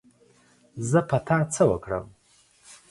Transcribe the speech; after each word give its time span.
زه 0.89 0.99
په 1.09 1.17
تا 1.27 1.37
څه 1.53 1.63
وکړم 1.71 2.05